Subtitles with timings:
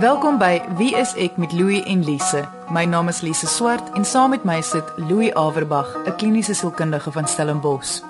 [0.00, 2.48] Welkom by Wie is ek met Louie en Lise.
[2.72, 7.12] My naam is Lise Swart en saam met my sit Louie Averbag, 'n kliniese sielkundige
[7.12, 8.00] van Stellenbosch.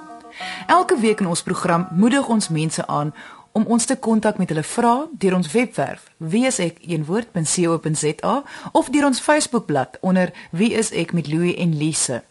[0.66, 3.14] Elke week in ons program moedig ons mense aan
[3.53, 6.84] om ons te kontak met hulle vrae deur ons webwerf wieisek.co.za
[8.72, 12.22] of deur ons Facebookblad onder Wie is ek met Louie en Lise.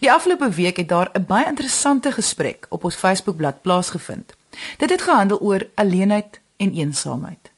[0.00, 4.34] Die afgelope week het daar 'n baie interessante gesprek op ons Facebookblad plaasgevind.
[4.76, 7.49] Dit het gehandel oor alleenheid en eensaamheid.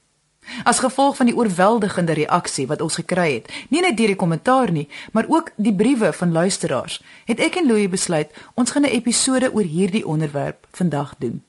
[0.64, 4.72] As gevolg van die oorweldigende reaksie wat ons gekry het, nie net deur die kommentaar
[4.72, 8.94] nie, maar ook die briewe van luisteraars, het ek en Louie besluit ons gaan 'n
[8.94, 11.42] episode oor hierdie onderwerp vandag doen.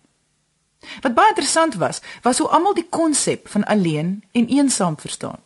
[1.01, 5.39] Wat baie interessant was, was hoe almal die konsep van alleen en eensaam verstaan.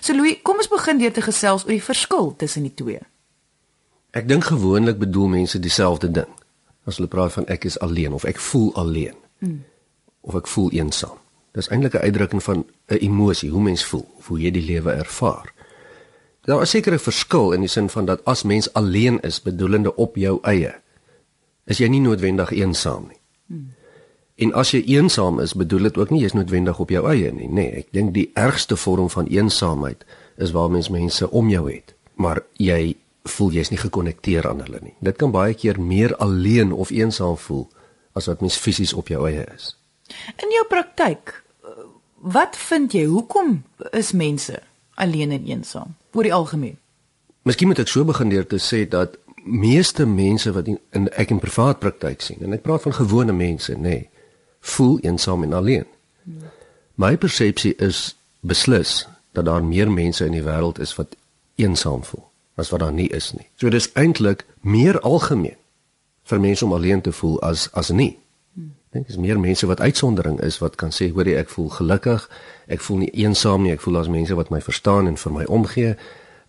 [0.00, 3.00] So Louis, kom ons begin deur te gesels oor die verskil tussen die twee.
[4.10, 6.28] Ek dink gewoonlik bedoel mense dieselfde ding.
[6.88, 9.16] As hulle praat van ek is alleen of ek voel alleen.
[9.38, 9.64] Hmm.
[10.20, 11.18] Of ek voel eensaam.
[11.58, 15.52] Dis eintlik 'n uitdrukking van 'n emosie, hoe mens voel, hoe jy die lewe ervaar.
[16.40, 19.96] Daar is seker 'n verskil in die sin van dat as mens alleen is, bedoelende
[19.96, 20.74] op jou eie,
[21.64, 23.20] is jy nie noodwendig eensaam nie.
[23.46, 23.74] Hmm.
[24.34, 27.48] En as jy eensaam is, bedoel dit ook nie jy's noodwendig op jou eie nie.
[27.48, 30.04] Nee, ek dink die ergste vorm van eensaamheid
[30.36, 34.78] is waar mens mense om jou het, maar jy voel jy's nie gekonnekteer aan hulle
[34.82, 34.94] nie.
[35.00, 37.68] Dit kan baie keer meer alleen of eensaam voel
[38.12, 39.76] as wat mens fisies op jou eie is.
[40.36, 41.42] In jou praktyk,
[42.20, 44.62] wat vind jy hoekom is mense
[44.94, 46.78] alleen en eensaam oor die algemeen?
[47.42, 51.30] Miskien moet ek so begin deur te sê dat meeste mense wat in, in ek
[51.30, 53.82] in privaat praktyk sien en ek praat van gewone mense, nê.
[53.82, 54.08] Nee,
[54.60, 55.86] voel eensaam en alleen.
[56.94, 61.14] My persepsie is beslis dat daar meer mense in die wêreld is wat
[61.54, 62.24] eensaam voel
[62.58, 63.46] as wat daar nie is nie.
[63.56, 65.56] So dis eintlik meer algemeen
[66.28, 68.18] vir mense om alleen te voel as as nie.
[68.88, 71.68] Ek dink dis meer mense wat uitsondering is wat kan sê hoor jy ek voel
[71.68, 72.22] gelukkig,
[72.72, 75.44] ek voel nie eensaam nie, ek voel as mense wat my verstaan en vir my
[75.44, 75.90] omgee.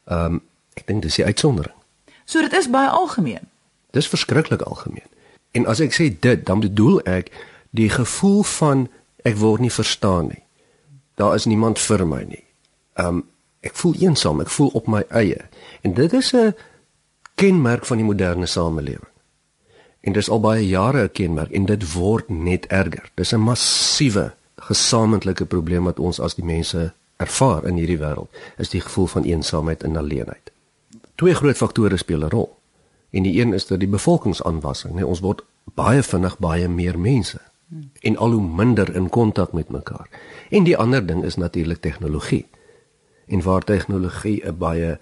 [0.08, 0.42] Ehm um,
[0.80, 1.76] ek dink dis die uitsondering.
[2.24, 3.50] So dit is baie algemeen.
[3.92, 5.10] Dis verskriklik algemeen.
[5.52, 7.34] En as ek sê dit, dan bedoel ek
[7.76, 8.88] die gevoel van
[9.28, 10.44] ek word nie verstaan nie.
[11.20, 12.46] Daar is niemand vir my nie.
[12.96, 13.26] Um
[13.60, 15.44] ek voel eensaam, ek voel op my eie.
[15.84, 16.56] En dit is 'n
[17.36, 19.12] kenmerk van die moderne samelewing.
[20.02, 23.12] En dit is al baie jare 'n kenmerk en dit word net erger.
[23.14, 28.70] Dis 'n massiewe gesamentlike probleem wat ons as die mense ervaar in hierdie wêreld, is
[28.70, 30.52] die gevoel van eensaamheid en alleenheid.
[31.16, 32.58] Twee groot faktore speel 'n rol.
[33.10, 35.44] En die een is dat die bevolkingsaanwassing, nee, ons word
[35.76, 37.40] baie vinnig baie meer mense
[38.02, 40.10] en al hoe minder in kontak met mekaar.
[40.50, 42.46] En die ander ding is natuurlik tegnologie.
[43.28, 45.00] En waar tegnologie 'n baie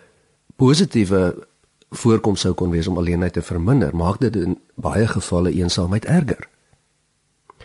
[0.55, 1.47] positiewe
[1.89, 6.47] voorkoms sou kon wees om alleenheid te verminder, maak dit in baie gevalle eensaamheid erger.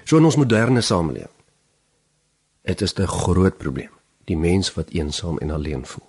[0.05, 1.31] So in ons moderne samelewing.
[2.63, 3.91] Dit is 'n groot probleem,
[4.25, 6.07] die mens wat eensaam en alleen voel.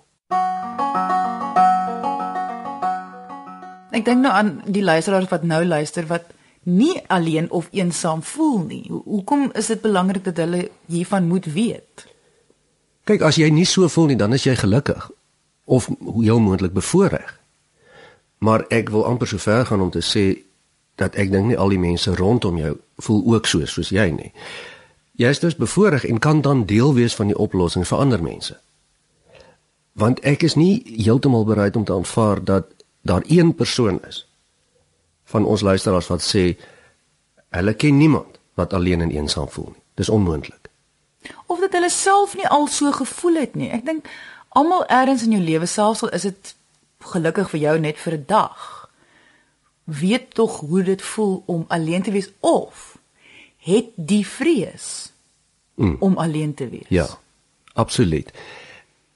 [3.90, 6.24] Ek dink nou aan die luisteraars wat nou luister wat
[6.62, 8.90] nie alleen of eensaam voel nie.
[8.90, 12.06] Hoekom is dit belangrik dat hulle hiervan moet weet?
[13.04, 15.10] Kyk, as jy nie so voel nie, dan is jy gelukkig
[15.64, 17.43] of heel moontlik bevoordeel.
[18.38, 20.44] Maar ek wil amper so ver gaan om te sê
[20.94, 24.32] dat ek dink nie al die mense rondom jou voel ook so soos jy nie.
[25.18, 28.58] Jy is dus bevoordeel en kan dan deel wees van die oplossing vir ander mense.
[29.94, 32.70] Want ek is nie heeltemal bereid om te aanvaar dat
[33.02, 34.24] daar een persoon is
[35.24, 36.56] van ons luisteraars wat sê
[37.54, 39.82] hulle ken niemand wat alleen en eensaam voel nie.
[39.94, 40.70] Dis onmoontlik.
[41.46, 43.70] Of dat hulle self nie al so gevoel het nie.
[43.70, 44.08] Ek dink
[44.48, 46.54] almal eers in jou lewe selfs al is dit
[47.04, 48.90] gelukkig vir jou net vir 'n dag.
[49.84, 52.98] Weet tog hoe dit voel om alleen te wees of
[53.58, 55.12] het die vrees
[55.74, 55.96] mm.
[56.00, 56.88] om alleen te wees.
[56.88, 57.06] Ja.
[57.74, 58.30] Absoluut.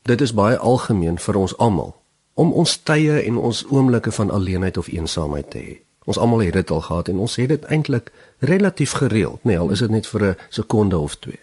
[0.02, 1.94] Dit is baie algemeen vir ons almal
[2.38, 5.76] om ons tye en ons oomblikke van alleenheid of eensaamheid te hê.
[6.08, 9.74] Ons almal het dit al gehad en ons het dit eintlik relatief gereeld, nee, al
[9.74, 11.40] is dit net vir 'n sekonde of twee.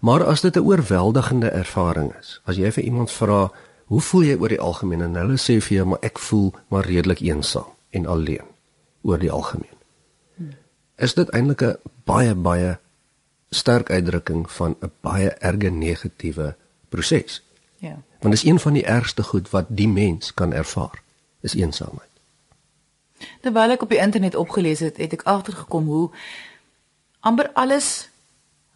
[0.00, 3.50] Maar as dit 'n oorweldigende ervaring is, as jy vir iemand vra,
[3.86, 6.86] "Hoe voel jy oor die algemeen?" en hulle sê vir jou, "Maar ek voel maar
[6.86, 8.46] redelik eensaam en alleen
[9.02, 9.76] oor die algemeen."
[10.96, 12.78] Is dit eintlik 'n baie baie
[13.50, 16.56] sterk uitdrukking van 'n baie erge negatiewe
[16.88, 17.42] proses.
[17.76, 18.02] Ja.
[18.20, 21.02] Want dit is een van die ergste goed wat die mens kan ervaar,
[21.40, 22.10] is eensaamheid.
[23.40, 26.10] Terwyl ek op die internet opgelees het, het ek agtergekom hoe
[27.20, 28.08] amper alles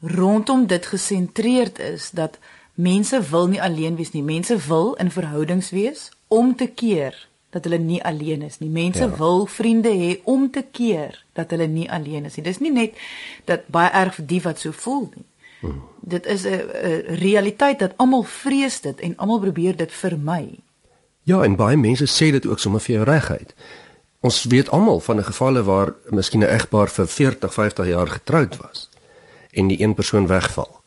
[0.01, 2.39] rondom dit gesentreerd is dat
[2.83, 4.23] mense wil nie alleen wees nie.
[4.23, 8.71] Mense wil in verhoudings wees om te keer dat hulle nie alleen is nie.
[8.71, 9.17] Mense ja.
[9.17, 12.45] wil vriende hê om te keer dat hulle nie alleen is nie.
[12.47, 12.99] Dis nie net
[13.51, 15.27] dat baie erg vir die wat so voel nie.
[15.61, 15.83] Hmm.
[16.01, 16.63] Dit is 'n
[17.21, 20.59] realiteit dat almal vrees dit en almal probeer dit vermy.
[21.23, 23.55] Ja, en baie mense sê dit ook sommer vir jou reguit.
[24.21, 28.57] Ons weet almal van 'n gevalle waar miskien 'n egpaar vir 40, 50 jaar getroud
[28.57, 28.89] was
[29.51, 30.80] en die een persoon wegval.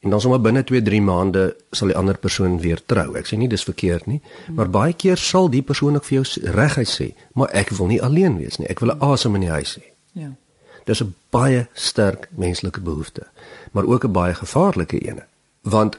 [0.00, 3.16] En dan sommer binne 2-3 maande sal die ander persoon weer trou.
[3.18, 4.20] Ek sê nie dis verkeerd nie,
[4.54, 8.02] maar baie keer sal die persoon ook vir jou reguit sê, maar ek wil nie
[8.02, 8.68] alleen wees nie.
[8.70, 9.86] Ek wil 'n asem in die huis hê.
[10.12, 10.30] Ja.
[10.84, 13.26] Dis 'n baie sterk menslike behoefte,
[13.72, 15.22] maar ook 'n baie gevaarlike een.
[15.62, 15.98] Want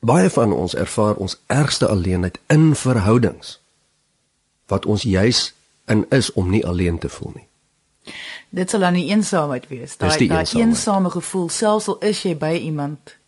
[0.00, 3.60] baie van ons ervaar ons ergste alleenheid in verhoudings
[4.66, 5.54] wat ons juis
[5.86, 7.46] in is om nie alleen te voel nie.
[8.48, 9.96] Dit sal dan die eensaamheid wees.
[9.96, 13.19] Daai daai eensame gevoel selfs al is jy by iemand.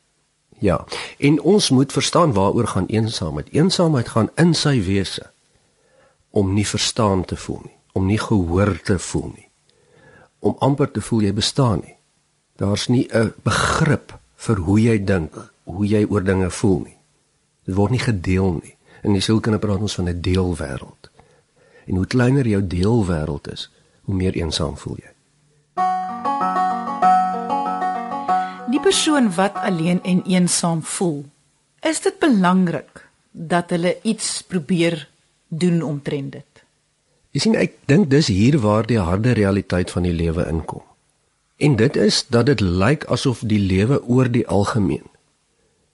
[0.63, 0.85] Ja,
[1.19, 3.49] en ons moet verstaan waaroor gaan eensaamheid.
[3.51, 5.31] Eensaamheid gaan in sy wese
[6.31, 9.49] om nie verstaan te voel nie, om nie gehoor te voel nie.
[10.39, 11.97] Om amper te voel jy bestaan nie.
[12.63, 16.97] Daar's nie 'n begrip vir hoe jy dink, hoe jy oor dinge voel nie.
[17.65, 18.77] Dit word nie gedeel nie.
[19.03, 21.11] In die sielkunde praat ons van 'n deelwêreld.
[21.87, 23.71] En hoe kleiner jou deelwêreld is,
[24.03, 25.11] hoe meer eensaam voel jy.
[28.83, 31.25] Persoon wat alleen en eensaam voel,
[31.81, 35.09] is dit belangrik dat hulle iets probeer
[35.49, 36.65] doen omtrent dit.
[37.33, 40.85] Jy sien ek dink dis hier waar die harde realiteit van die lewe inkom.
[41.57, 45.07] En dit is dat dit lyk asof die lewe oor die algemeen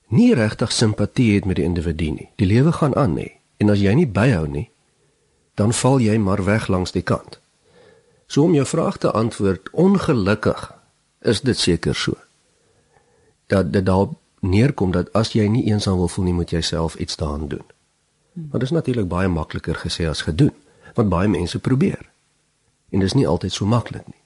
[0.09, 2.29] nie regtig simpatie het met die individu nie.
[2.35, 3.27] Die lewe gaan aan nê.
[3.57, 4.69] En as jy nie byhou nie,
[5.59, 7.39] dan val jy maar weg langs die kant.
[8.27, 10.69] So om jou vraag te antwoord, ongelukkig
[11.21, 12.15] is dit seker so.
[13.49, 14.07] Dat dit daar
[14.45, 17.65] neerkom dat as jy nie eensaam wil voel nie, moet jy self iets daaraan doen.
[18.33, 20.53] Maar dit is natuurlik baie makliker gesê as gedoen,
[20.95, 22.05] want baie mense probeer.
[22.89, 24.21] En dit is nie altyd so maklik nie.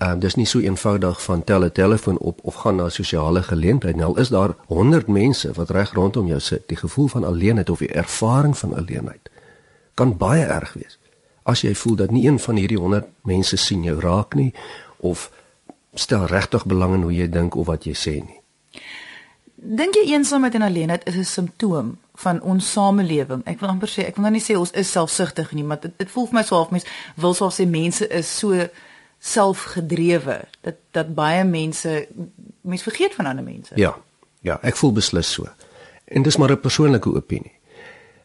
[0.00, 3.42] Ehm uh, dis nie so eenvoudig van tel 'n telefoon op of gaan na sosiale
[3.42, 4.04] geleentheid nie.
[4.04, 7.78] Al is daar 100 mense wat reg rondom jou sit, die gevoel van alleenheid of
[7.78, 9.30] die ervaring van alleenheid
[9.94, 10.98] kan baie erg wees.
[11.42, 14.54] As jy voel dat nie een van hierdie 100 mense sien jou raak nie
[14.96, 15.30] of
[15.94, 18.38] stel regtig belang in hoe jy dink of wat jy sê nie.
[19.54, 23.42] Dink jy eensaamheid en alleenheid is 'n simptoom van ons samelewing?
[23.44, 25.98] Ek wil amper sê, ek wil nou nie sê ons is selfsugtig nie, maar dit,
[25.98, 26.84] dit voel vir my so half mens
[27.16, 28.68] wil sou sê mense is so
[29.18, 32.08] selfgedrewe dat dat baie mense
[32.60, 33.72] mense vergeet van ander mense.
[33.76, 33.96] Ja.
[34.40, 35.48] Ja, ek voel beslis so.
[36.04, 37.52] En dis maar 'n persoonlike opinie.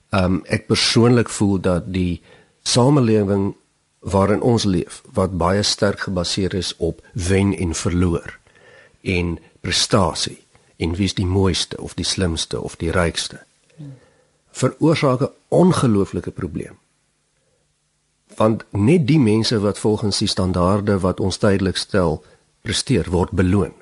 [0.10, 2.22] Ehm um, ek persoonlik voel dat die
[2.64, 3.56] samelewing
[4.06, 8.38] waarin ons leef wat baie sterk gebaseer is op wen en verloor
[9.02, 10.42] en prestasie
[10.78, 13.42] en wie is die mooiste of die slimste of die rykste
[14.56, 16.78] veroorsaak 'n ongelooflike probleem.
[18.36, 22.24] Want net die mense wat volgens die standaarde wat ons tydelik stel
[22.62, 23.74] presteer word beloon.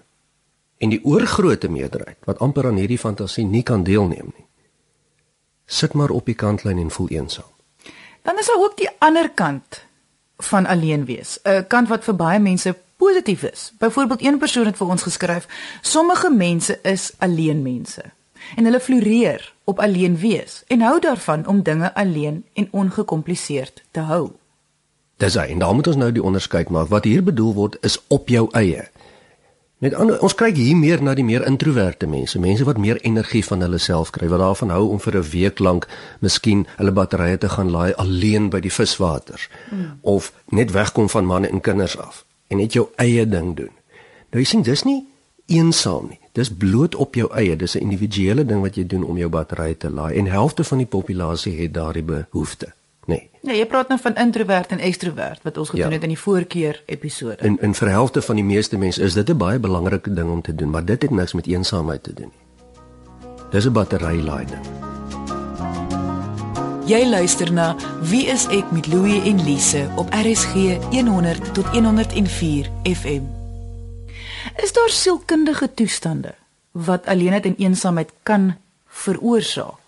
[0.78, 4.46] En die oorgrootste meerderheid wat amper aan hierdie fantasie nie kan deelneem nie
[5.66, 7.50] sit maar op die kantlyn en voel eensaam.
[8.22, 9.86] Dan is daar ook die ander kant
[10.38, 14.78] van alleen wees 'n kant wat vir baie mense positief is byvoorbeeld een persoon het
[14.78, 15.48] vir ons geskryf
[15.82, 18.04] sommige mense is alleen mense
[18.56, 24.00] en hulle floreer op alleen wees en hou daarvan om dinge alleen en ongekompliseerd te
[24.00, 24.32] hou
[25.24, 26.90] Dis hy en daar moet ons nou die onderskeid maak.
[26.92, 28.88] Wat hier bedoel word is op jou eie.
[29.84, 33.42] Met ander ons kyk hier meer na die meer introverte mense, mense wat meer energie
[33.44, 35.88] van hulle self kry, wat daarvan hou om vir 'n week lank
[36.22, 40.00] miskien hulle batterye te gaan laai alleen by die viswaters mm.
[40.02, 43.74] of net wegkom van manne en kinders af en net jou eie ding doen.
[44.32, 45.04] Nou jy sien dis nie
[45.46, 46.20] eensaam nie.
[46.32, 47.56] Dis bloot op jou eie.
[47.56, 50.78] Dis 'n individuele ding wat jy doen om jou batterye te laai en helfte van
[50.78, 52.74] die populasie het daardie behoefte.
[53.06, 53.30] Nee.
[53.42, 55.94] Nee, jy praat nou van introvert en ekstrovert wat ons gedoen ja.
[55.94, 57.44] het in die voorkeur episode.
[57.44, 60.42] In in vir helfte van die meeste mense is dit 'n baie belangrike ding om
[60.42, 62.42] te doen, maar dit het niks met eensaamheid te doen nie.
[63.52, 64.60] Dis 'n batterylaaider.
[66.86, 70.54] Jy luister na Wie is ek met Louie en Lise op RSG
[70.92, 73.24] 100 tot 104 FM.
[74.64, 76.36] Is daar sielkundige toestande
[76.72, 78.56] wat alleenheid en eensaamheid kan
[78.88, 79.83] veroorsaak?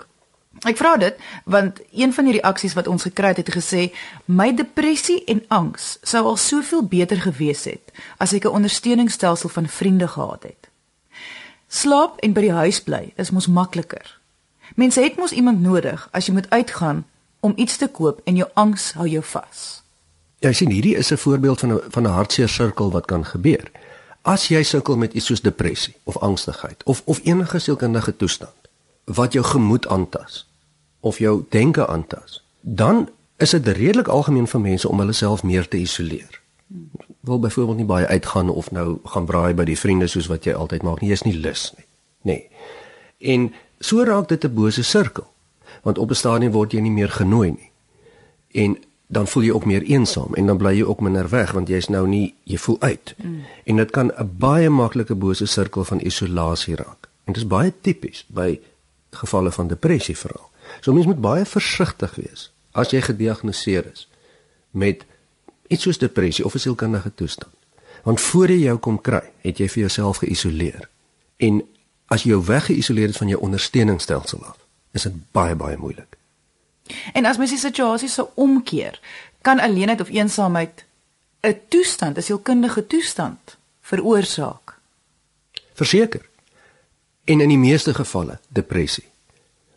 [0.63, 3.91] Ek vra dit want een van die reaksies wat ons gekry het het gesê
[4.25, 9.67] my depressie en angs sou al soveel beter gewees het as ek 'n ondersteuningsstelsel van
[9.67, 10.69] vriende gehad het.
[11.67, 14.19] Slaap en by die huis bly is mos makliker.
[14.75, 17.05] Mense het mos iemand nodig as jy moet uitgaan
[17.39, 19.83] om iets te koop en jou angs hou jou vas.
[20.39, 23.71] Ja, sien hierdie is 'n voorbeeld van 'n van 'n hartseer sirkel wat kan gebeur.
[24.21, 28.64] As jy sukkel met iets soos depressie of angstigheid of of enige sielkundige toestand
[29.05, 30.47] wat jou gemoed aantas
[30.99, 35.67] of jou denke aantas, dan is dit redelik algemeen vir mense om hulle self meer
[35.67, 36.41] te isoleer.
[37.25, 40.53] wil byvoorbeeld nie baie uitgaan of nou gaan braai by die vriende soos wat jy
[40.53, 41.09] altyd maak nie.
[41.09, 41.85] Jy's nie lus nie.
[42.21, 42.47] Nee.
[43.17, 45.27] En so raak dit 'n bose sirkel.
[45.81, 47.71] Want op 'n stadium word jy nie meer genooi nie.
[48.51, 51.67] En dan voel jy ook meer eensaam en dan bly jy ook minder weg want
[51.67, 53.15] jy's nou nie jy voel uit.
[53.17, 53.41] Mm.
[53.63, 57.09] En dit kan 'n baie maklike bose sirkel van isolasie raak.
[57.23, 58.59] En dit is baie tipies by
[59.15, 60.49] gevalle van depressie veral.
[60.81, 64.07] So mens moet baie versigtig wees as jy gediagnoseer is
[64.71, 65.05] met
[65.67, 67.53] iets soos depressie of 'n sielkundige toestand.
[68.03, 70.89] Want voor jy jou kom kry, het jy vir jouself geïsoleer.
[71.37, 71.63] En
[72.05, 74.57] as jy jou weggeïsoleer het van jou ondersteuningsstelsel af,
[74.91, 76.17] is dit baie baie moeilik.
[77.13, 78.99] En as mens die situasie sou omkeer,
[79.41, 80.85] kan alleenheid of eensaamheid
[81.41, 84.77] 'n toestand, 'n sielkundige toestand veroorsaak.
[85.73, 86.29] Verseker.
[87.25, 89.05] En in die meeste gevalle depressie.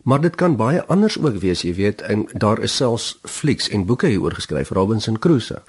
[0.02, 3.84] Maar dit kan baie anders ook wees, jy weet, en daar is selfs flieks en
[3.84, 5.62] boeke hieroor geskryf, Robinson Crusoe.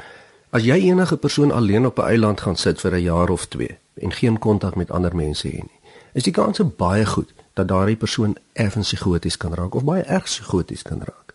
[0.49, 3.77] As jy enige persoon alleen op 'n eiland gaan sit vir 'n jaar of 2
[3.93, 5.79] en geen kontak met ander mense hê nie,
[6.13, 10.23] is die kans baie goed dat daardie persoon effens psigoties kan raak of baie erg
[10.23, 11.33] psigoties kan raak.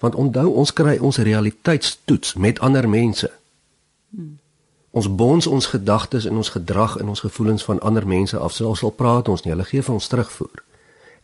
[0.00, 3.30] Want onthou ons kry ons realiteitstoets met ander mense.
[4.10, 4.38] Hmm.
[4.94, 8.52] Ons bonds ons gedagtes en ons gedrag en ons gevoelens van ander mense af.
[8.52, 10.62] Selfs al praat ons nie, hulle gee vir ons terugvoer.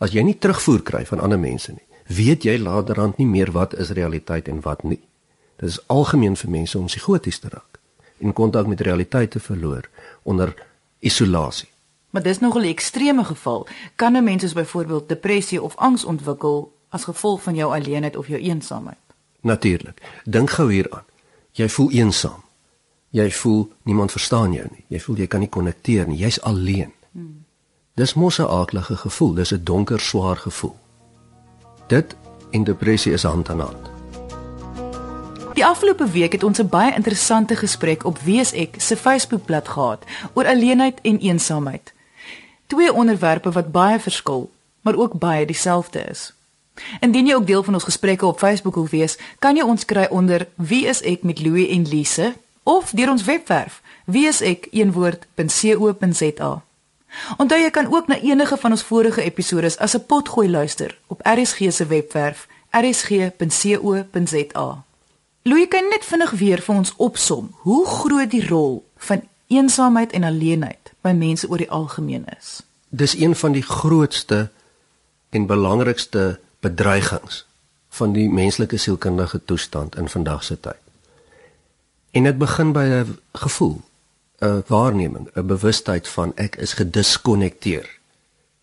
[0.03, 3.77] As jy nie terugvoer kry van ander mense nie, weet jy laterand nie meer wat
[3.79, 4.99] is realiteit en wat nie.
[5.63, 7.79] Dit is algemeen vir mense om psigoties te raak
[8.21, 9.87] en kontak met realiteit te verloor
[10.29, 10.51] onder
[10.99, 11.71] isolasie.
[12.11, 13.67] Maar dis nogal 'n ekstreme geval.
[13.97, 18.41] Kan 'n mens byvoorbeeld depressie of angs ontwikkel as gevolg van jou alleenheid of jou
[18.41, 18.99] eensaamheid?
[19.41, 20.03] Natuurlik.
[20.25, 21.05] Dink gou hieraan.
[21.53, 22.50] Jy voel eensaam.
[23.11, 24.85] Jy voel niemand verstaan jou nie.
[24.89, 26.19] Jy voel jy kan nie konnekteer nie.
[26.21, 26.93] Jy's alleen.
[27.13, 27.45] Hmm.
[27.99, 29.35] Dis mos 'n aardige gevoel.
[29.35, 30.77] Dis 'n donker, swaar gevoel.
[31.87, 32.17] Dit
[32.51, 33.91] en depressie is hand aan hand.
[35.55, 40.05] Die afgelope week het ons 'n baie interessante gesprek op Wees ek se Facebookblad gehad
[40.33, 41.93] oor alleenheid en eensaamheid.
[42.67, 44.51] Twee onderwerpe wat baie verskil,
[44.81, 46.33] maar ook baie dieselfde is.
[47.01, 50.07] Indien jy ook deel van ons gesprekke op Facebook wil wees, kan jy ons kry
[50.11, 52.35] onder Wie is ek met Louie en Lise
[52.71, 54.83] of deur ons webwerf wieisek.co.za.
[57.37, 61.21] Onthou jy kan ook na enige van ons vorige episode as 'n potgooi luister op
[61.27, 64.69] RSG se webwerf rsg.co.za.
[65.43, 70.25] Louis kan net vinnig weer vir ons opsom hoe groot die rol van eensaamheid en
[70.25, 72.63] alleenheid by mense oor die algemeen is.
[72.89, 74.51] Dis een van die grootste
[75.31, 77.47] en belangrikste bedreigings
[77.89, 80.80] van die menslike sielkundige toestand in vandag se tyd.
[82.11, 83.81] En dit begin by 'n gevoel,
[84.39, 87.99] 'n waarneming, 'n bewustheid van ek is gediskonnekteer.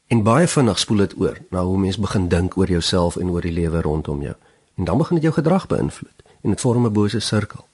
[0.08, 3.42] En baie vinnig spoel dit oor na hoe mens begin dink oor jouself en oor
[3.42, 4.36] die lewe rondom jou.
[4.76, 7.68] En dan begin dit jou gedrag beïnvloed en dit vorm 'n bose sirkel.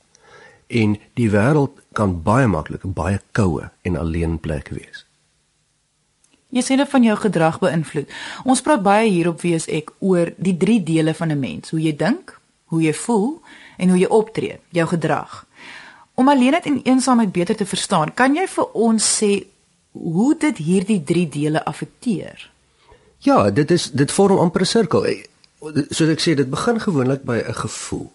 [0.67, 5.05] En die wêreld kan baie maklik 'n baie koue en alleen plek wees.
[6.49, 8.09] Jy sê net van jou gedrag beïnvloed.
[8.43, 11.95] Ons praat baie hierop wees ek oor die drie dele van 'n mens: hoe jy
[11.95, 13.41] dink, hoe jy voel
[13.77, 15.45] en hoe jy optree, jou gedrag.
[16.13, 19.45] Om alleenheid en eensaamheid beter te verstaan, kan jy vir ons sê
[19.91, 22.49] hoe dit hierdie drie dele affekteer?
[23.23, 25.05] Ja, dit is dit vorm amper 'n sirkel.
[25.89, 28.11] Soos ek sê, dit begin gewoonlik by 'n gevoel.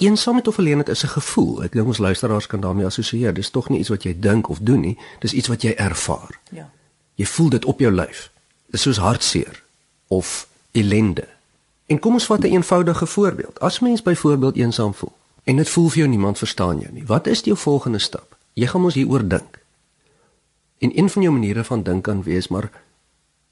[0.00, 1.62] Eensaamheid of alleenheid is 'n gevoel.
[1.62, 3.34] Ek dink ons luisteraars kan daarmee assosieer.
[3.34, 6.40] Dis tog nie iets wat jy dink of doen nie, dis iets wat jy ervaar.
[6.50, 6.70] Ja.
[7.14, 8.30] Jy voel dit op jou lyf.
[8.66, 9.62] Dis soos hartseer
[10.08, 11.28] of ellende.
[11.90, 13.60] En kom ons vat 'n eenvoudige voorbeeld.
[13.60, 15.12] As mens byvoorbeeld eensaam voel
[15.44, 18.36] en dit voel vir jou niemand verstaan jou nie, wat is jou volgende stap?
[18.52, 19.58] Jy gaan mos hieroor dink.
[20.78, 22.70] En een van jou maniere van dink kan wees, maar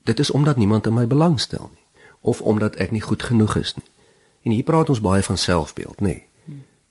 [0.03, 1.87] dit is omdat niemand in my belangstel nie
[2.21, 3.85] of omdat ek nie goed genoeg is nie.
[4.43, 6.23] En hier praat ons baie van selfbeeld, nê.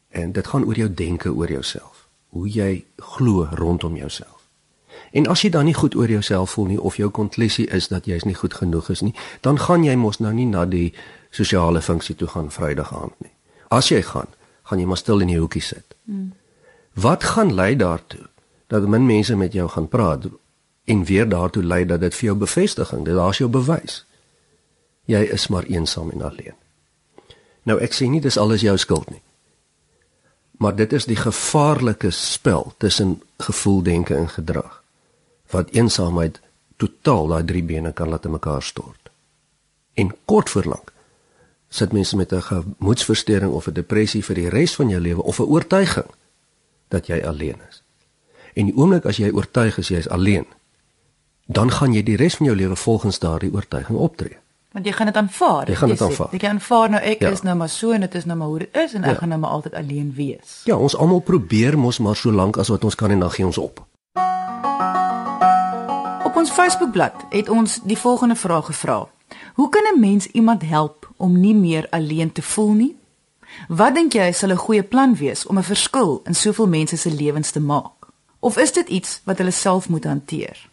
[0.09, 4.37] En dit gaan oor jou denke oor jouself, hoe jy glo rondom jouself.
[5.11, 8.05] En as jy dan nie goed oor jouself voel nie of jou konklusie is dat
[8.05, 10.93] jy is nie goed genoeg is nie, dan gaan jy mos nou nie na die
[11.29, 13.31] sosiale funksie toe gaan Vrydag aand nie.
[13.67, 14.27] As jy gaan,
[14.63, 15.95] gaan jy maar stil in die hoekie sit.
[16.05, 16.33] Hmm.
[16.93, 18.25] Wat gaan lei daartoe
[18.67, 20.25] dat min mense met jou gaan praat
[20.85, 24.03] en weer daartoe lei dat dit vir jou bevestiging, dit daar's jou bewys.
[25.05, 26.55] Jy is maar eensaam en alleen.
[27.63, 29.21] Nou ek sê nie dis alles jou skuld nie.
[30.57, 34.83] Maar dit is die gevaarlike spel tussen gevoel, denke en gedrag
[35.51, 36.41] wat eensaamheid
[36.75, 39.09] totaal daai drie bene kan laat in mekaar stort.
[39.93, 40.91] En kort voor lank
[41.69, 45.39] sit mense met 'n gemoedsversteuring of 'n depressie vir die res van jou lewe of
[45.39, 46.05] 'n oortuiging
[46.87, 47.83] dat jy alleen is.
[48.53, 50.45] En die oomblik as jy oortuig is jy is alleen,
[51.45, 54.37] dan gaan jy die res van jou lewe volgens daardie oortuiging optree.
[54.71, 55.67] Want jy gaan dit aanvaar.
[55.69, 56.27] Jy gaan dit aanvaar.
[56.31, 57.29] Jy aanvaar nou ek Ja.
[57.29, 59.15] is nou maar so en dit is nou maar hoe dit is en ek Ja.
[59.17, 60.61] gaan nou maar altyd alleen wees.
[60.63, 63.45] Ja, ons almal probeer mos maar so lank as wat ons kan en dan gee
[63.45, 63.85] ons op.
[66.25, 69.07] Op ons Facebookblad het ons die volgende vraag gevra:
[69.57, 72.95] Hoe kan 'n mens iemand help om nie meer alleen te voel nie?
[73.67, 77.11] Wat dink jy sal 'n goeie plan wees om 'n verskil in soveel mense se
[77.11, 78.07] lewens te maak?
[78.39, 80.69] Of is dit iets wat hulle self moet hanteer?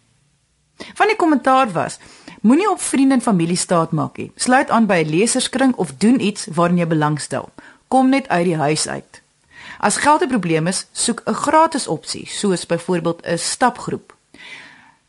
[0.94, 1.98] Van die kommentaar was:
[2.40, 4.32] Moenie op vriende en familie staat maak nie.
[4.34, 7.48] Sluit aan by 'n leserskring of doen iets waarin jy belangstel.
[7.88, 9.22] Kom net uit die huis uit.
[9.78, 14.13] As geld 'n probleem is, soek 'n gratis opsie, soos byvoorbeeld 'n stapgroep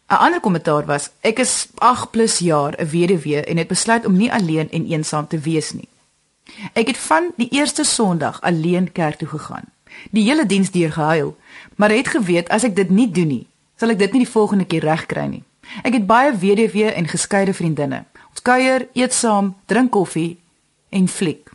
[0.07, 4.17] 'n Ander kommentaar was: Ek is 8 plus jaar 'n weduwee en het besluit om
[4.17, 5.89] nie alleen en eensaam te wees nie.
[6.73, 9.65] Ek het van die eerste Sondag alleen kerk toe gegaan.
[10.11, 11.37] Die hele diens deur gehuil,
[11.75, 14.65] maar het geweet as ek dit nie doen nie, sal ek dit nie die volgende
[14.65, 15.43] keer regkry nie.
[15.83, 18.05] Ek het baie weduwee en geskeide vriendinne.
[18.29, 20.37] Ons kuier, eet saam, drink koffie
[20.89, 21.49] en fliek.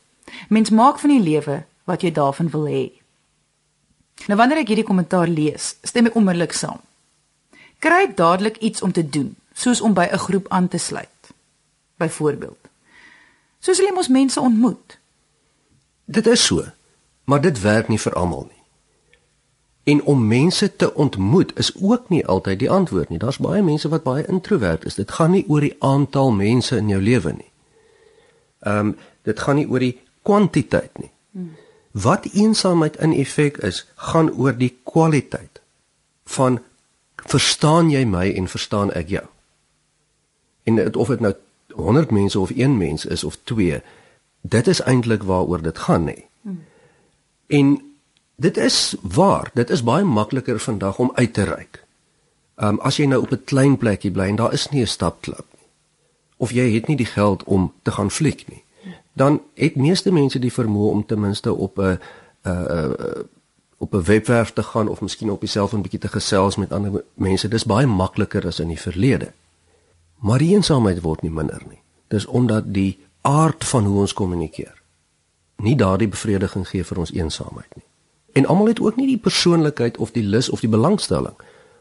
[0.49, 2.90] Mens maak van die lewe wat jy daarvan wil hê.
[4.26, 6.80] Nou wanneer ek hierdie kommentaar lees, stem ek onmiddellik saam.
[7.80, 11.32] Kry dadelik iets om te doen, soos om by 'n groep aan te sluit.
[11.96, 12.58] Byvoorbeeld.
[13.58, 14.99] Soos hulle mos mense ontmoet.
[16.04, 16.64] Dit is so,
[17.25, 18.62] maar dit werk nie vir almal nie.
[19.82, 23.18] En om mense te ontmoet is ook nie altyd die antwoord nie.
[23.18, 24.94] Daar's baie mense wat baie introwert is.
[24.94, 27.50] Dit gaan nie oor die aantal mense in jou lewe nie.
[28.60, 31.10] Ehm um, dit gaan nie oor die kwantiteit nie.
[31.90, 35.60] Wat eensaamheid in effek is, gaan oor die kwaliteit
[36.25, 36.60] van
[37.24, 39.26] verstaan jy my en verstaan ek jou.
[40.62, 41.34] En dit, of dit nou
[41.74, 43.82] 100 mense of 1 mens is of 2,
[44.40, 46.18] dit is eintlik waaroor dit gaan nê.
[47.46, 47.82] En
[48.36, 51.84] dit is waar, dit is baie makliker vandag om uit te reik.
[52.56, 55.46] Um as jy nou op 'n klein plekkie bly en daar is nie 'n stapklub
[55.52, 55.66] nie.
[56.36, 58.64] Of jy het nie die geld om te gaan fliek nie.
[59.12, 61.98] Dan het meeste mense die vermoë om ten minste op 'n
[62.42, 63.28] 'n 'n
[63.80, 67.04] op 'n webwerf te gaan of miskien op jouself 'n bietjie te gesels met ander
[67.14, 67.49] mense.
[67.49, 69.32] Dis baie makliker as in die verlede.
[70.18, 71.80] Maar die eensaamheid word nie minder nie.
[72.08, 74.82] Dis omdat die aard van hoe ons kommunikeer
[75.56, 77.84] nie daardie bevrediging gee vir ons eensaamheid nie.
[78.32, 81.34] En almal het ook nie die persoonlikheid of die lus of die belangstelling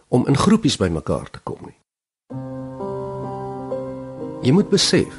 [0.08, 1.78] om in groepies bymekaar te kom nie.
[4.42, 5.14] Jy moet besef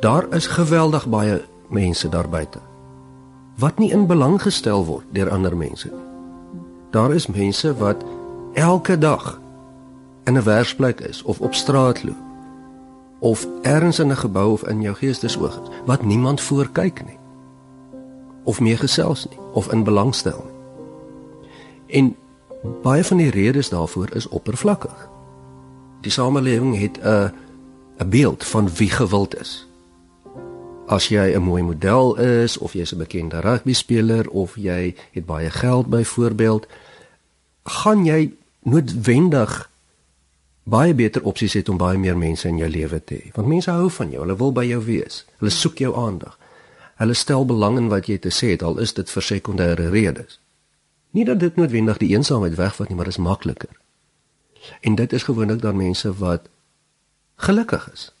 [0.00, 2.58] daar is geweldig baie mense daar buite
[3.58, 6.06] wat nie in belang gestel word deur ander mense nie.
[6.90, 8.04] Daar is mense wat
[8.54, 9.40] elke dag
[10.24, 12.26] in 'n werksplek is of op straat loop
[13.18, 17.18] of ergens in 'n gebou of in jou geestesoog is wat niemand voorkyk nie
[18.44, 20.56] of mee gesels nie of in belang stel nie.
[21.86, 22.16] En
[22.82, 25.08] baie van die redes daarvoor is oppervlakkig.
[26.00, 27.32] Die samelewing het 'n
[27.98, 29.67] 'n beeld van wie gewild is.
[30.88, 35.26] As jy 'n mooi model is of jy's 'n bekende rugby speler of jy het
[35.26, 36.66] baie geld byvoorbeeld,
[37.64, 39.70] gaan jy noodwendig
[40.62, 43.30] baie beter opsies het om baie meer mense in jou lewe te hê.
[43.32, 45.24] Want mense hou van jou, hulle wil by jou wees.
[45.38, 46.38] Hulle soek jou aandag.
[46.96, 50.40] Hulle stel belang in wat jy te sê het al is dit vir sekondêre redes.
[51.10, 53.80] Nie dat dit noodwendig die eensaamheid wegvat nie, maar dit is makliker.
[54.80, 56.48] En dit is gewoonlik dan mense wat
[57.36, 58.12] gelukkig is.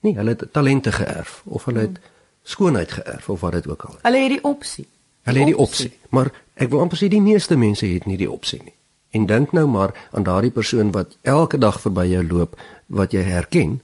[0.00, 2.00] Nee, hulle het talente geërf of hulle het
[2.42, 4.02] skoonheid geërf of wat dit ook al is.
[4.02, 4.86] Hulle het die opsie.
[5.22, 8.30] Hulle het die opsie, maar ek wil amper sê die meeste mense het nie die
[8.30, 8.74] opsie nie.
[9.10, 13.22] En dink nou maar aan daardie persoon wat elke dag verby jou loop wat jy
[13.26, 13.80] herken,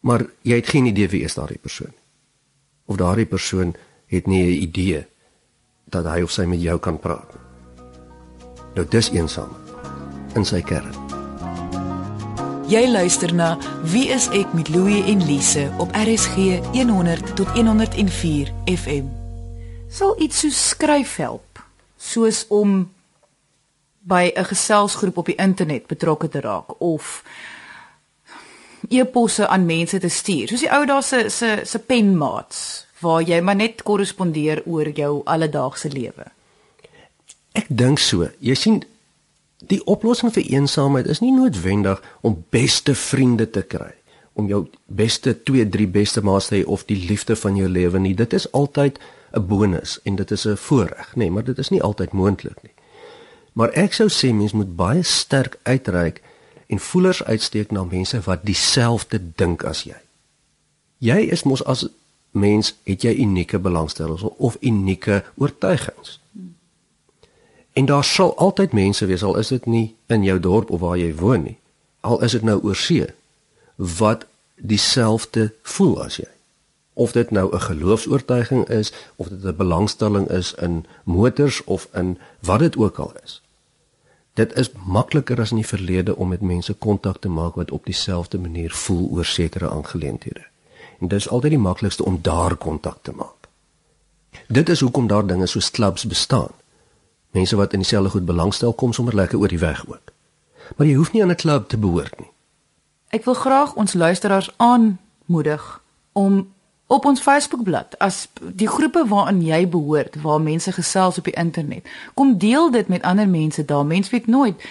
[0.00, 2.02] maar jy het geen idee wie is daardie persoon nie.
[2.86, 3.74] Of daardie persoon
[4.06, 5.06] het nie 'n idee
[5.84, 7.30] dat hy of sy met jou kan praat.
[8.74, 9.52] Nou dis eensaam
[10.34, 11.01] in sy kern.
[12.72, 18.48] Jy luister na Wie is ek met Louie en Lise op RSG 100 tot 104
[18.64, 19.10] FM.
[19.92, 21.60] Sal iets so skryf help,
[22.00, 22.86] soos om
[24.08, 27.24] by 'n geselsgroep op die internet betrokke te raak of
[28.88, 33.40] e-posse aan mense te stuur, soos die ou daar se se se penmaats waar jy
[33.40, 36.24] maar net korrespondeer oor jou alledaagse lewe.
[37.52, 38.28] Ek dink so.
[38.38, 38.84] Jy sien
[39.68, 43.92] die oplossing vir eensaamheid is nie noodwendig om beste vriende te kry,
[44.32, 47.98] om jou beste 2, 3 beste maats te hê of die liefde van jou lewe
[47.98, 48.14] nie.
[48.14, 48.98] Dit is altyd
[49.32, 52.62] 'n bonus en dit is 'n voorreg, nê, nee, maar dit is nie altyd moontlik
[52.62, 52.72] nie.
[53.52, 56.22] Maar ek sou sê mens moet baie sterk uitreik
[56.66, 60.00] en voelers uitsteek na mense wat dieselfde dink as jy.
[60.98, 61.88] Jy is mos as
[62.30, 66.20] mens het jy unieke belangstellings of unieke oortuigings.
[67.72, 70.98] En daar sal altyd mense wees al is dit nie in jou dorp of waar
[70.98, 71.58] jy woon nie.
[72.00, 73.06] Al is dit nou oor see
[73.76, 76.28] wat dieselfde voel as jy.
[76.92, 82.18] Of dit nou 'n geloofs-oortuiging is of dit 'n belangstelling is in motors of in
[82.40, 83.42] wat dit ook al is.
[84.34, 87.84] Dit is makliker as in die verlede om met mense kontak te maak wat op
[87.84, 90.44] dieselfde manier voel oor sekere aangeleenthede.
[90.98, 93.48] En dit is altyd die maklikste om daar kontak te maak.
[94.46, 96.50] Dit is hoekom daar dinge soos clubs bestaan.
[97.32, 100.12] Mense wat in dieselfde goed belangstel kom sommer lekker oor die weg ook.
[100.76, 102.30] Maar jy hoef nie aan 'n klub te behoort nie.
[103.08, 105.80] Ek wil graag ons luisteraars aanmoedig
[106.12, 106.52] om
[106.86, 111.88] op ons Facebookblad as die groepe waaraan jy behoort, waar mense gesels op die internet,
[112.14, 113.86] kom deel dit met ander mense daar.
[113.86, 114.62] Mense weet nooit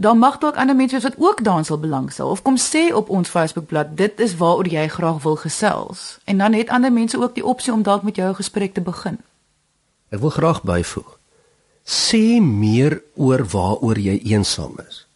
[0.00, 3.28] dan mag dalk ander mense wat ook daarin sal belangstel of kom sê op ons
[3.28, 7.44] Facebookblad dit is waaroor jy graag wil gesels en dan het ander mense ook die
[7.44, 9.18] opsie om dalk met jou 'n gesprek te begin.
[10.08, 11.19] Ek wil graag byvoeg.
[11.84, 15.06] Sê meer oor waaroor jy eensaam is.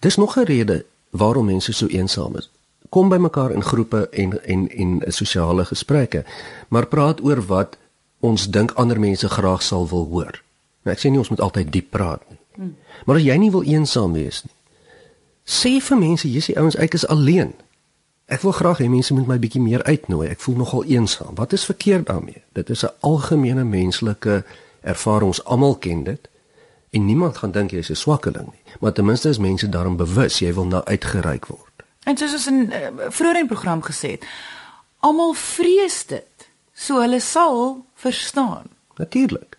[0.00, 2.50] Dis nog 'n rede waarom mense so eensaam is.
[2.88, 6.24] Kom by mekaar in groepe en en en sosiale gesprekke,
[6.68, 7.76] maar praat oor wat
[8.20, 10.42] ons dink ander mense graag sal wil hoor.
[10.82, 12.38] Nou ek sê nie ons moet altyd diep praat nie.
[12.54, 12.76] Hmm.
[13.06, 14.54] Maar as jy nie wil eensaam wees nie,
[15.44, 17.52] sê vir mense jy's die ouens ek is alleen.
[18.26, 20.28] Ek wil graag hê mense moet my bietjie meer uitnooi.
[20.28, 21.34] Ek voel nogal eensaam.
[21.38, 22.42] Wat is verkeerd daarmee?
[22.52, 24.44] Dit is 'n algemene menslike
[24.86, 25.32] ervaring.
[25.34, 26.28] Ons almal ken dit.
[26.90, 28.62] En niemand gaan dink jy's 'n swakkeling nie.
[28.80, 31.82] Maar ten minste is mense daarom bewus jy wil na uitgereik word.
[32.04, 34.24] En soos ons in uh, vroeër in program gesê het,
[34.98, 36.48] almal vrees dit.
[36.72, 38.70] So hulle sal verstaan.
[38.96, 39.58] Natuurlik.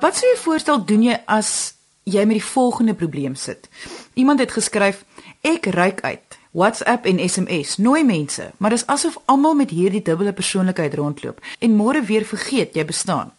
[0.00, 3.68] Wat sou jy voorstel doen jy as jy met die volgende probleem sit?
[4.14, 5.04] Iemand het geskryf:
[5.40, 10.32] "Ek reik uit WhatsApp en SMS, nooi mense, maar dis asof almal met hierdie dubbele
[10.32, 13.32] persoonlikheid rondloop en môre weer vergeet jy bestaan."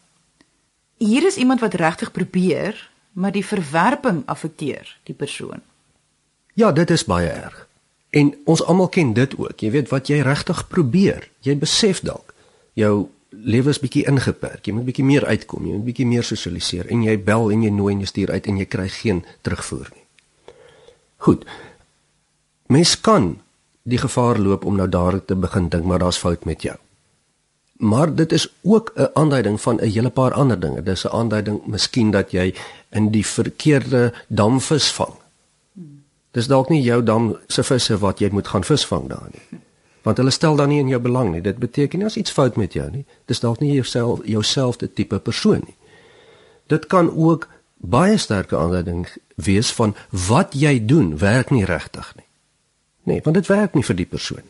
[0.97, 5.61] Hier is iemand wat regtig probeer, maar die verwerping affekteer die persoon.
[6.53, 7.67] Ja, dit is baie erg.
[8.09, 9.59] En ons almal ken dit ook.
[9.59, 11.29] Jy weet wat jy regtig probeer.
[11.39, 12.31] Jy besef dalk
[12.73, 14.65] jou lewe is bietjie ingeperk.
[14.67, 17.71] Jy moet bietjie meer uitkom, jy moet bietjie meer sosialiseer en jy bel en jy
[17.73, 20.05] nooi en jy stuur uit en jy kry geen terugvoer nie.
[21.25, 21.45] Goed.
[22.71, 23.33] Mens kan
[23.83, 26.77] die gevaar loop om nou daar te begin dink maar daar's fout met jou.
[27.81, 30.83] Maar dit is ook 'n aanduiding van 'n hele paar ander dinge.
[30.83, 32.53] Dis 'n aanduiding miskien dat jy
[32.89, 35.13] in die verkeerde damvis vang.
[36.31, 39.59] Dis dalk nie jou dam se visse wat jy moet gaan visvang daar nie
[40.01, 41.41] want hulle stel dan nie in jou belang nie.
[41.41, 43.05] Dit beteken nie as iets fout met jou nie.
[43.29, 45.75] Dis dalk nie jouself jouselfde tipe persoon nie.
[46.67, 49.95] Dit kan ook baie sterke aanduiding wees van
[50.27, 52.25] wat jy doen werk nie regtig nie.
[53.03, 54.45] Nee, want dit werk nie vir die persoon.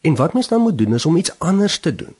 [0.00, 2.14] En wat mens dan moet doen is om iets anders te doen.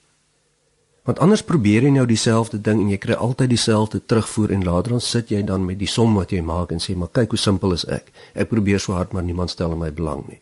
[1.08, 4.92] Want anders probeer jy nou dieselfde ding en jy kry altyd dieselfde terugvoer en later
[4.92, 7.40] dan sit jy dan met die som wat jy maak en sê maar kyk hoe
[7.40, 8.10] simpel is ek.
[8.34, 10.40] Ek probeer so hard maar niemand stel in my belang nie.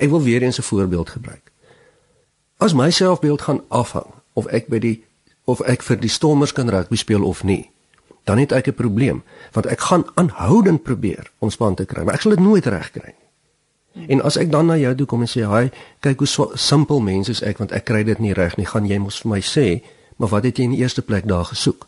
[0.00, 1.52] Ek wil weer eens 'n voorbeeld gebruik.
[2.58, 5.04] As my selfbeeld gaan afhang of ek by die
[5.44, 7.70] of ek vir die Stormers kan rugby speel of nie,
[8.24, 12.14] dan het ek 'n probleem, want ek gaan aanhoudend probeer om span te kry, maar
[12.14, 13.29] ek sal dit nooit regkry nie.
[13.92, 17.00] En as ek dan na jou toe kom en sê, "Haai, kyk hoe so simpel
[17.00, 19.40] mens is ek want ek kry dit nie reg nie," gaan jy mos vir my
[19.40, 19.82] sê,
[20.16, 21.86] "Maar wat het jy in die eerste plek daar gesoek?"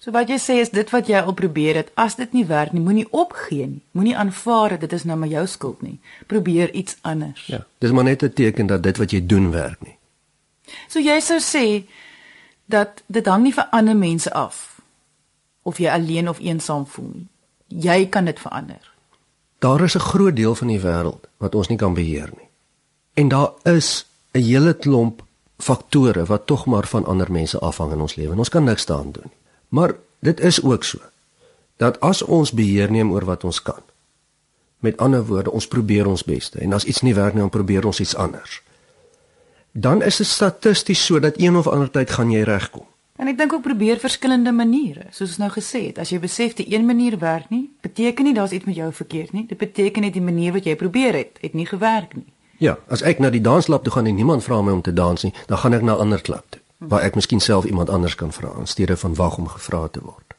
[0.00, 2.72] So wat jy sê is dit wat jy al probeer het, as dit nie werk
[2.72, 3.82] nie, moenie opgee nie.
[3.92, 5.98] Moenie aanvaar dit is nou maar jou skuld nie.
[6.26, 7.46] Probeer iets anders.
[7.46, 9.96] Ja, dis maar net 'n teken dat dit wat jy doen werk nie.
[10.88, 11.84] So jy sou sê
[12.66, 14.80] dat dit hang nie vir ander mense af
[15.62, 17.28] of jy alleen of eensaam voel nie.
[17.66, 18.90] Jy kan dit verander.
[19.60, 22.48] Daar is 'n groot deel van die wêreld wat ons nie kan beheer nie.
[23.14, 25.22] En daar is 'n hele klomp
[25.58, 28.36] faktore wat tog maar van ander mense afhang in ons lewe.
[28.36, 29.38] Ons kan niks daaraan doen nie.
[29.68, 30.98] Maar dit is ook so
[31.76, 33.82] dat as ons beheer neem oor wat ons kan.
[34.78, 37.86] Met ander woorde, ons probeer ons beste en as iets nie werk nie, dan probeer
[37.86, 38.62] ons iets anders.
[39.72, 42.86] Dan is dit statisties so dat een of ander tyd gaan jy regkom.
[43.20, 45.98] En ek dink ook probeer verskillende maniere, soos ons nou gesê het.
[46.00, 49.32] As jy besef die een manier werk nie, beteken nie daar's iets met jou verkeerd
[49.32, 49.46] nie.
[49.46, 52.26] Dit beteken net die manier wat jy probeer het, het nie gewerk nie.
[52.60, 55.22] Ja, as ek na die danslab toe gaan en niemand vra my om te dans
[55.24, 58.14] nie, dan gaan ek na 'n ander klub toe waar ek miskien self iemand anders
[58.14, 60.34] kan vra in steede van wag om gevra te word.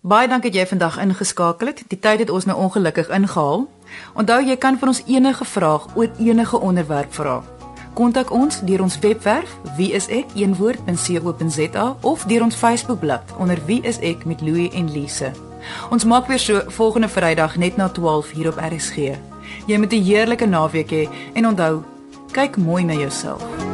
[0.00, 1.82] Baie dankie dat jy vandag ingeskakel het.
[1.88, 3.68] Die tyd het ons nou ongelukkig ingehaal.
[4.14, 7.42] Onthou jy kan vir ons enige vraag oor enige onderwerp vra.
[7.94, 10.36] Kontak ons deur ons webwerf wieisek.co.za
[12.00, 15.51] of deur ons Facebookblad onder wieisek met Louie en Lise.
[15.90, 18.96] Ons maak weer so volgende Vrydag net na 12 hier op RSG.
[19.66, 21.82] Jy moet 'n heerlike naweek hê en onthou,
[22.32, 23.71] kyk mooi na jouself.